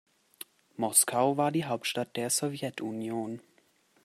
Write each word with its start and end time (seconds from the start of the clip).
Moskau 0.77 1.37
war 1.37 1.51
die 1.51 1.65
Hauptstadt 1.65 2.15
der 2.17 2.31
Sowjetunion. 2.31 3.39